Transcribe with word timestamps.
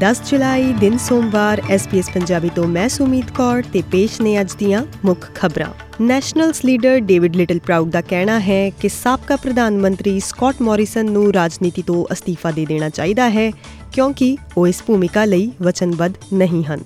10 0.00 0.18
ਜੁਲਾਈ 0.30 0.72
ਦਿਨ 0.72 0.98
ਸੋਮਵਾਰ 0.98 1.62
SBS 1.74 2.10
ਪੰਜਾਬੀ 2.14 2.50
ਤੋਂ 2.56 2.66
ਮੈਂ 2.66 2.88
ਸੁਮੀਤ 2.88 3.30
ਕੌਰ 3.30 3.62
ਤੇ 3.72 3.82
ਪੇਸ਼ 3.92 4.20
ਨੇ 4.20 4.40
ਅੱਜ 4.40 4.50
ਦੀਆਂ 4.58 4.84
ਮੁੱਖ 5.04 5.30
ਖਬਰਾਂ। 5.34 5.72
Nationals 6.00 6.64
leader 6.64 7.00
David 7.00 7.36
little 7.36 7.58
proud 7.58 7.90
ਦਾ 7.90 8.00
ਕਹਿਣਾ 8.00 8.40
ਹੈ 8.40 8.70
ਕਿ 8.70 8.88
ਸਾਬਕਾ 8.88 9.36
ਪ੍ਰਧਾਨ 9.36 9.78
ਮੰਤਰੀ 9.78 10.20
ਸਕਾਟ 10.20 10.62
ਮੌਰਿਸਨ 10.62 11.10
ਨੂੰ 11.10 11.32
ਰਾਜਨੀਤੀ 11.32 11.82
ਤੋਂ 11.82 12.12
ਅਸਤੀਫਾ 12.12 12.50
ਦੇ 12.50 12.66
ਦੇਣਾ 12.66 12.88
ਚਾਹੀਦਾ 12.88 13.30
ਹੈ, 13.30 13.50
ਕਿਉਂਕਿ 13.92 14.36
ਉਹ 14.56 14.66
ਇਸ 14.66 14.82
ਭੂਮਿਕਾ 14.86 15.24
ਲਈ 15.24 15.50
ਵਚਨਬੱਧ 15.62 16.12
ਨਹੀਂ 16.32 16.64
ਹਨ। 16.64 16.80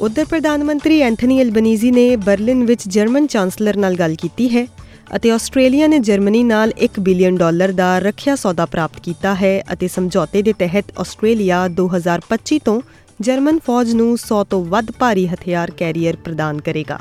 ਉਧਰ 0.00 0.24
ਪ੍ਰਧਾਨ 0.24 0.64
ਮੰਤਰੀ 0.64 1.00
ਐਂਥਨੀ 1.00 1.38
ਐਲਬਨੀਜ਼ੀ 1.38 1.90
ਨੇ 1.90 2.16
ਬਰਲਿਨ 2.16 2.64
ਵਿੱਚ 2.64 2.88
ਜਰਮਨ 2.88 3.26
ਚਾਂਸਲਰ 3.26 3.76
ਨਾਲ 3.76 3.94
ਗੱਲ 3.94 4.14
ਕੀਤੀ 4.14 4.56
ਹੈ। 4.56 4.66
ਅਤੇ 5.16 5.30
ਆਸਟ੍ਰੇਲੀਆ 5.30 5.86
ਨੇ 5.86 5.98
ਜਰਮਨੀ 5.98 6.42
ਨਾਲ 6.42 6.72
1 6.78 7.00
ਬਿਲੀਅਨ 7.00 7.36
ਡਾਲਰ 7.36 7.72
ਦਾ 7.72 7.98
ਰੱਖਿਆ 7.98 8.36
ਸੌਦਾ 8.36 8.66
ਪ੍ਰਾਪਤ 8.66 9.00
ਕੀਤਾ 9.00 9.34
ਹੈ 9.34 9.62
ਅਤੇ 9.72 9.88
ਸਮਝੌਤੇ 9.88 10.42
ਦੇ 10.42 10.52
ਤਹਿਤ 10.52 10.84
ਆਸਟ੍ਰੇਲੀਆ 10.98 11.68
2025 11.68 12.58
ਤੋਂ 12.64 12.80
ਜਰਮਨ 13.20 13.58
ਫੌਜ 13.58 13.92
ਨੂੰ 13.92 14.16
100 14.16 14.42
ਤੋਂ 14.50 14.64
ਵੱਧ 14.64 14.90
ਭਾਰੀ 14.98 15.26
ਹਥਿਆਰ 15.26 15.70
ਕੈਰੀਅਰ 15.70 16.16
ਪ੍ਰਦਾਨ 16.16 16.60
ਕਰੇਗਾ। 16.60 16.98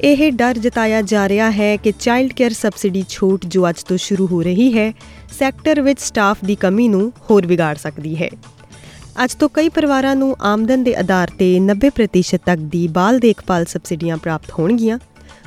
ਇਹ 0.00 0.32
ਡਰ 0.32 0.58
ਜਤਾਇਆ 0.58 1.02
ਜਾ 1.02 1.28
ਰਿਹਾ 1.28 1.50
ਹੈ 1.50 1.76
ਕਿ 1.76 1.92
ਚਾਈਲਡ 2.00 2.32
ਕੇਅਰ 2.32 2.52
ਸਬਸਿਡੀ 2.52 3.04
ਛੂਟ 3.08 3.46
ਜੋ 3.46 3.68
ਅੱਜ 3.68 3.82
ਤੋਂ 3.82 3.96
ਸ਼ੁਰੂ 3.96 4.26
ਹੋ 4.26 4.42
ਰਹੀ 4.42 4.78
ਹੈ, 4.78 4.92
ਸੈਕਟਰ 5.38 5.80
ਵਿੱਚ 5.80 6.00
ਸਟਾਫ 6.00 6.38
ਦੀ 6.44 6.54
ਕਮੀ 6.54 6.88
ਨੂੰ 6.88 7.12
ਹੋਰ 7.30 7.46
ਵਿਗਾੜ 7.46 7.76
ਸਕਦੀ 7.76 8.16
ਹੈ। 8.22 8.28
ਅੱਜ 9.24 9.34
ਤੋਂ 9.34 9.48
ਕਈ 9.48 9.68
ਪਰਿਵਾਰਾਂ 9.68 10.16
ਨੂੰ 10.16 10.36
ਆਮਦਨ 10.40 10.84
ਦੇ 10.84 10.94
ਆਧਾਰ 10.96 11.30
ਤੇ 11.38 11.60
90% 11.60 12.38
ਤੱਕ 12.46 12.60
ਦੀ 12.60 12.88
ਬਾਲ 12.88 13.18
ਦੇਖਭਾਲ 13.18 13.64
ਸਬਸਿਡੀਆਂ 13.64 14.16
ਪ੍ਰਾਪਤ 14.16 14.50
ਹੋਣਗੀਆਂ। 14.58 14.98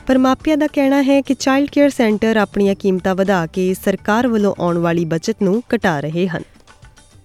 ਪਰ 0.08 0.18
ਮਾਪਿਆਂ 0.18 0.58
ਦਾ 0.58 0.68
ਕਹਿਣਾ 0.68 1.02
ਹੈ 1.04 1.22
ਕਿ 1.22 1.34
ਚਾਈਲਡ 1.34 1.70
ਕੇਅਰ 1.70 1.90
ਸੈਂਟਰ 1.90 2.38
ਆਪਣੀਆਂ 2.38 2.76
ਕੀਮਤਾਂ 2.76 3.16
ਵਧਾ 3.16 3.46
ਕੇ 3.46 3.74
ਸਰਕਾਰ 3.74 4.28
ਵੱਲੋਂ 4.28 4.54
ਆਉਣ 4.60 4.78
ਵਾਲੀ 4.78 5.06
ਬਚਤ 5.06 5.36
ਨੂੰ 5.44 5.64
ਘਟਾ 5.76 6.00
ਰਹੇ 6.00 6.28
ਹਨ। 6.28 6.42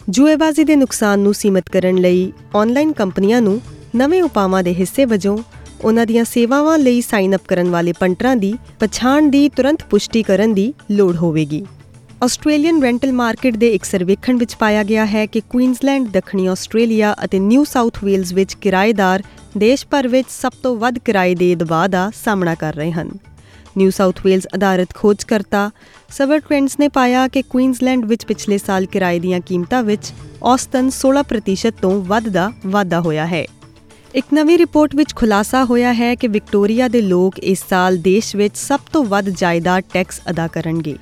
ਜੂਏਬਾਜ਼ੀ 0.09 0.64
ਦੇ 0.64 0.77
ਨੁਕਸਾਨ 0.77 1.19
ਨੂੰ 1.19 1.34
ਸੀਮਤ 1.34 1.69
ਕਰਨ 1.69 1.97
ਲਈ 1.97 2.33
ਆਨਲਾਈਨ 2.56 2.92
ਕੰਪਨੀਆਂ 2.92 3.42
ਨੂੰ 3.42 3.61
ਨਵੇਂ 3.97 4.22
ਉਪਾਵਾਂ 4.22 4.62
ਦੇ 4.62 4.75
ਹਿੱਸੇ 4.75 5.05
ਵਜੋਂ 5.05 5.39
ਉਹਨਾਂ 5.84 6.06
ਦੀਆਂ 6.06 6.25
ਸੇਵਾਵਾਂ 6.25 6.78
ਲਈ 6.78 7.00
ਸਾਈਨ 7.00 7.37
ਅਪ 7.37 7.42
ਕਰਨ 7.48 7.70
ਵਾਲੇ 7.70 7.92
ਪੰਟਰਾਂ 7.92 8.37
ਦੀ 8.37 8.55
ਪਛਾਣ 8.81 9.22
ਦੀ 9.22 9.48
ਤੁਰੰਤ 9.48 9.83
ਪੁਸ਼ਟੀ 9.83 10.22
ਕਰਨ 10.22 10.55
ਦੀ 10.55 10.75
ਲੋੜ 10.91 11.17
ਹੋਵੇਗੀ। 11.17 11.67
ਆਸਟ੍ਰੇਲੀਅਨ 12.22 12.83
ਰੈਂਟਲ 12.83 13.12
ਮਾਰਕੀਟ 13.12 13.56
ਦੇ 13.56 13.69
ਇੱਕ 13.69 13.84
ਸਰਵੇਖਣ 13.84 14.36
ਵਿੱਚ 14.36 14.55
ਪਾਇਆ 14.55 14.83
ਗਿਆ 14.83 15.06
ਹੈ 15.06 15.27
ਕਿ 15.27 15.41
ਕੁਈਨਜ਼ਲੈਂਡ, 15.41 16.09
ਦੱਖਣੀ 16.09 16.47
ਆਸਟ੍ਰੇਲੀਆ 16.47 17.14
ਅਤੇ 17.25 17.39
ਨਿਊ 17.39 17.64
ਸਾਊਥ 17.64 18.05
ਵੇਲਜ਼ 18.05 18.34
ਵਿੱਚ 18.34 18.55
ਕਿਰਾਏਦਾਰ 18.55 19.22
ਦੇਸ਼ 19.59 19.86
ਭਰ 19.86 20.09
ਵਿੱਚ 20.09 20.27
ਸਭ 20.31 20.53
ਤੋਂ 20.62 20.77
ਵੱਧ 20.77 20.98
ਕਿਰਾਏ 20.98 21.34
ਦੇ 21.34 21.55
ਦਬਾਅ 21.55 21.89
ਦਾ 21.89 22.11
ਸਾਹਮਣਾ 22.25 22.55
ਕਰ 22.55 22.75
ਰਹੇ 22.75 22.92
ਹਨ। 22.92 23.11
ਨਿਊ 23.78 23.91
ਸਾਊਥ 23.91 24.20
ਵੇਲਜ਼ 24.25 24.47
ਆਧਾਰਿਤ 24.55 24.94
ਖੋਜਕਰਤਾ 24.94 25.70
ਸਵਰ 26.11 26.39
ਟ੍ਰੈਂਡਸ 26.39 26.78
ਨੇ 26.81 26.89
ਪਾਇਆ 26.89 27.28
ਕਿ 27.28 27.42
ਕੁਈਨਜ਼ਲੈਂਡ 27.42 28.05
ਵਿੱਚ 28.05 28.25
ਪਿਛਲੇ 28.27 28.59
ਸਾਲ 28.59 28.87
ਕਿਰਾਏ 28.87 29.19
ਦੀਆਂ 29.19 29.41
ਕੀਮਤਾਂ 29.41 29.83
ਵਿੱਚ 29.83 30.12
ਔਸਤਨ 30.42 30.91
16% 30.91 31.75
ਤੋਂ 31.83 32.03
ਵੱਧ 32.05 32.28
ਦਾ 32.28 32.53
ਵਾਧਾ 32.67 33.00
ਹੋਇਆ 33.00 33.27
ਹੈ। 33.27 33.44
ਇੱਕ 34.14 34.27
ਨਵੀਂ 34.34 34.59
ਰਿਪੋਰਟ 34.59 34.94
ਵਿੱਚ 34.97 35.14
ਖੁਲਾਸਾ 35.14 35.64
ਹੋਇਆ 35.64 35.92
ਹੈ 35.92 36.14
ਕਿ 36.14 36.28
ਵਿਕਟੋਰੀਆ 36.28 36.89
ਦੇ 36.89 37.00
ਲੋਕ 37.00 37.39
ਇਸ 37.39 37.64
ਸਾਲ 37.70 37.97
ਦੇਸ਼ 37.97 38.37
ਵਿੱਚ 38.37 38.56
ਸਭ 38.56 38.81
ਤੋਂ 38.92 39.05
ਵੱਧ 39.05 39.28
ਜਾਇਦਾਦ 39.28 39.83
ਟੈਕਸ 39.92 40.20
ਅਦਾ 40.31 40.47
ਕਰਨਗੇ। 40.47 40.97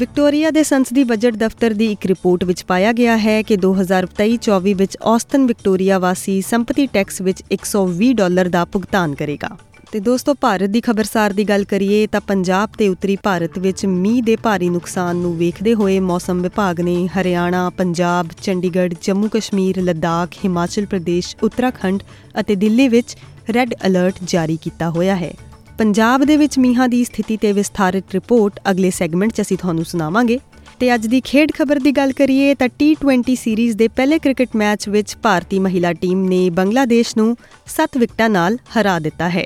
ਵਿਕਟੋਰੀਆ 0.00 0.50
ਦੇ 0.50 0.62
ਸੰਸਦੀ 0.62 1.02
ਬਜਟ 1.04 1.34
ਦਫ਼ਤਰ 1.36 1.72
ਦੀ 1.74 1.86
ਇੱਕ 1.86 2.04
ਰਿਪੋਰਟ 2.06 2.44
ਵਿੱਚ 2.44 2.62
ਪਾਇਆ 2.64 2.92
ਗਿਆ 2.92 3.16
ਹੈ 3.16 3.40
ਕਿ 3.42 3.56
2023-24 3.56 4.72
ਵਿੱਚ 4.74 4.96
ਔਸਤਨ 5.06 5.44
ਵਿਕਟੋਰੀਆ 5.46 5.98
ਵਾਸੀ 5.98 6.40
ਸੰਪਤੀ 6.42 6.86
ਟੈਕਸ 6.86 7.20
ਵਿੱਚ 7.22 7.42
120 7.54 8.12
ਡਾਲਰ 8.14 8.48
ਦਾ 8.48 8.64
ਭੁਗਤਾਨ 8.66 9.14
ਕਰੇਗਾ 9.14 9.48
ਤੇ 9.92 10.00
ਦੋਸਤੋ 10.00 10.34
ਭਾਰਤ 10.40 10.70
ਦੀ 10.70 10.80
ਖਬਰਸਾਰ 10.80 11.32
ਦੀ 11.32 11.44
ਗੱਲ 11.44 11.64
ਕਰੀਏ 11.64 12.06
ਤਾਂ 12.06 12.20
ਪੰਜਾਬ 12.20 12.78
ਤੇ 12.78 12.88
ਉੱਤਰੀ 12.88 13.16
ਭਾਰਤ 13.22 13.58
ਵਿੱਚ 13.58 13.84
ਮੀਂਹ 13.88 14.22
ਦੇ 14.22 14.36
ਭਾਰੀ 14.36 14.68
ਨੁਕਸਾਨ 14.68 15.16
ਨੂੰ 15.16 15.36
ਵੇਖਦੇ 15.36 15.74
ਹੋਏ 15.74 15.98
ਮੌਸਮ 16.02 16.42
ਵਿਭਾਗ 16.42 16.80
ਨੇ 16.80 16.96
ਹਰਿਆਣਾ, 17.10 17.68
ਪੰਜਾਬ, 17.70 18.32
ਚੰਡੀਗੜ੍ਹ, 18.42 18.96
ਜੰਮੂ 19.02 19.28
ਕਸ਼ਮੀਰ, 19.28 19.82
ਲੱਦਾਖ, 19.82 20.38
ਹਿਮਾਚਲ 20.44 20.86
ਪ੍ਰਦੇਸ਼, 20.86 21.36
ਉੱਤਰਾਖੰਡ 21.42 22.02
ਅਤੇ 22.40 22.56
ਦਿੱਲੀ 22.56 22.88
ਵਿੱਚ 22.88 23.16
ਰੈੱਡ 23.54 23.74
ਅਲਰਟ 23.86 24.24
ਜਾਰੀ 24.24 24.58
ਕੀਤਾ 24.62 24.90
ਹੋਇਆ 24.90 25.16
ਹੈ। 25.16 25.32
ਪੰਜਾਬ 25.80 26.24
ਦੇ 26.24 26.36
ਵਿੱਚ 26.36 26.58
ਮੀਂਹਾਂ 26.58 26.88
ਦੀ 26.88 27.04
ਸਥਿਤੀ 27.04 27.36
ਤੇ 27.36 27.52
ਵਿਸਥਾਰਿਤ 27.52 28.04
ਰਿਪੋਰਟ 28.14 28.60
ਅਗਲੇ 28.70 28.90
ਸੈਗਮੈਂਟ 28.90 29.32
'ਚ 29.32 29.40
ਅਸੀਂ 29.40 29.56
ਤੁਹਾਨੂੰ 29.56 29.84
ਸੁਣਾਵਾਂਗੇ। 29.84 30.38
ਤੇ 30.80 30.94
ਅੱਜ 30.94 31.06
ਦੀ 31.06 31.20
ਖੇਡ 31.20 31.52
ਖਬਰ 31.52 31.78
ਦੀ 31.78 31.92
ਗੱਲ 31.92 32.12
ਕਰੀਏ 32.12 32.54
ਤਾਂ 32.54 32.68
T20 32.68 33.34
ਸੀਰੀਜ਼ 33.34 33.76
ਦੇ 33.76 33.88
ਪਹਿਲੇ 33.88 34.18
ਕ੍ਰਿਕਟ 34.18 34.48
ਮੈਚ 34.56 34.88
ਵਿੱਚ 34.88 35.16
ਭਾਰਤੀ 35.16 35.58
ਮਹਿਲਾ 35.58 35.92
ਟੀਮ 35.92 36.24
ਨੇ 36.24 36.50
ਬੰਗਲਾਦੇਸ਼ 36.50 37.16
ਨੂੰ 37.16 37.36
7 37.66 37.98
ਵਿਕਟਾਂ 37.98 38.30
ਨਾਲ 38.30 38.56
ਹਰਾ 38.56 38.98
ਦਿੱਤਾ 38.98 39.28
ਹੈ। 39.28 39.44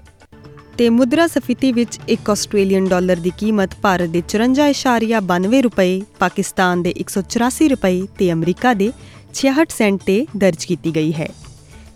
ਤੇ 0.78 0.88
ਮੁਦਰਾ 0.88 1.26
ਸਫੀਤੀ 1.26 1.72
ਵਿੱਚ 1.72 2.00
1 2.08 2.30
ਆਸਟ੍ਰੇਲੀਅਨ 2.30 2.88
ਡਾਲਰ 2.88 3.16
ਦੀ 3.16 3.32
ਕੀਮਤ 3.38 3.70
ਭਾਰਤ 3.82 4.08
ਦੇ 4.08 4.22
54.92 4.28 5.62
ਰੁਪਏ, 5.62 6.02
ਪਾਕਿਸਤਾਨ 6.18 6.82
ਦੇ 6.82 6.94
184 6.96 7.68
ਰੁਪਏ 7.68 8.06
ਤੇ 8.18 8.32
ਅਮਰੀਕਾ 8.32 8.74
ਦੇ 8.74 8.92
66 9.34 9.78
ਸੈਂਟ 9.78 10.00
ਤੇ 10.06 10.26
ਦਰਜ 10.36 10.64
ਕੀਤੀ 10.64 10.96
ਗਈ 10.96 11.12
ਹੈ। 11.12 11.28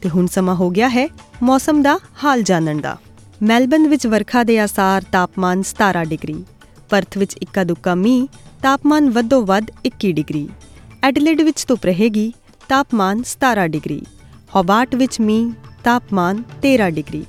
ਤੇ 0.00 0.08
ਹੁਣ 0.08 0.26
ਸਮਾਂ 0.26 0.54
ਹੋ 0.54 0.70
ਗਿਆ 0.70 0.88
ਹੈ 0.88 1.08
ਮੌਸਮ 1.42 1.82
ਦਾ 1.82 1.98
ਹਾਲ 2.24 2.42
ਜਾਣਨ 2.42 2.80
ਦਾ। 2.80 2.98
ਮੈਲਬਨ 3.42 3.86
ਵਿੱਚ 3.88 4.06
ਵਰਖਾ 4.06 4.42
ਦੇ 4.44 4.58
ਆਸਾਰ 4.58 5.02
ਤਾਪਮਾਨ 5.12 5.62
17 5.62 6.04
ਡਿਗਰੀ, 6.04 6.34
ਪਰਥ 6.90 7.18
ਵਿੱਚ 7.18 7.36
ਇੱਕਾ 7.42 7.64
ਦੁੱਕਾ 7.64 7.94
ਮੀਂਹ, 7.94 8.26
ਤਾਪਮਾਨ 8.62 9.10
ਵੱਧੋ 9.10 9.40
ਵੱਧ 9.42 9.70
21 9.86 10.12
ਡਿਗਰੀ, 10.12 10.48
ਐਡਲੇਡ 11.02 11.42
ਵਿੱਚ 11.42 11.64
ਧੁੱਪ 11.68 11.84
ਰਹੇਗੀ, 11.84 12.32
ਤਾਪਮਾਨ 12.68 13.22
17 13.24 13.68
ਡਿਗਰੀ 13.68 14.00
ਹੋਬਾਰਟ 14.56 14.94
ਵਿੱਚ 14.94 15.20
ਮੀਂਹ, 15.20 15.52
ਤਾਪਮਾਨ 15.84 16.42
13 16.62 16.90
ਡਿਗਰੀ, 16.90 17.24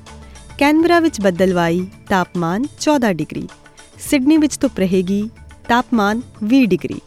ਕੈਨਬਰਾ 0.57 0.99
ਵਿੱਚ 0.99 1.21
ਬੱਦਲਵਾਈ, 1.21 1.85
ਤਾਪਮਾਨ 2.09 2.65
14 2.79 3.13
ਡਿਗਰੀ, 3.13 3.47
ਸਿਡਨੀ 3.99 4.37
ਵਿੱਚ 4.37 4.59
ਧੁੱਪ 4.59 4.79
ਰਹੇਗੀ, 4.79 5.23
ਤਾਪਮਾਨ 5.67 6.21
20 6.43 6.65
ਡਿਗਰੀ, 6.65 7.01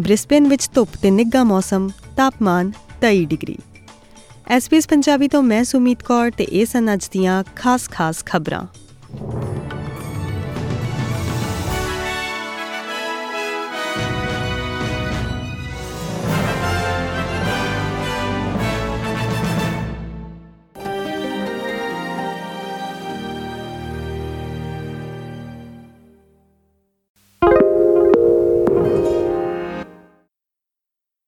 ਬ੍ਰਿਸਬੇਨ 0.00 0.48
ਵਿੱਚ 0.48 0.68
ਧੁੱਪ 0.74 0.96
ਤੇ 1.02 1.10
ਨਿੱਘਾ 1.10 1.44
ਮੌਸਮ, 1.44 1.90
ਤਾਪਮਾਨ 2.16 2.72
23 3.00 3.24
ਡਿਗਰੀ। 3.24 3.58
ਐਸਪੀਐਸ 4.48 4.86
ਪੰਜਾਬੀ 4.88 5.28
ਤੋਂ 5.28 5.42
ਮੈਂ 5.42 5.64
ਸੁਮੀਤ 5.64 6.02
ਕੌਰ 6.02 6.30
ਤੇ 6.30 6.44
ਇਹ 6.44 6.66
ਸਨ 6.66 6.92
ਅੱਜ 6.94 7.08
ਦੀਆਂ 7.12 7.44
ਖਾਸ-ਖਾਸ 7.56 8.24
ਖਬਰਾਂ। 8.26 8.66